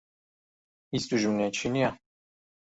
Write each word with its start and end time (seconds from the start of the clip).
هیچ 0.93 1.03
دوژمنێکی 1.09 1.67
نییە. 1.73 1.89